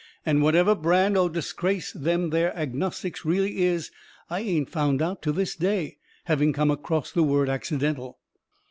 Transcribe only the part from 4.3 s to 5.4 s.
I ain't found out to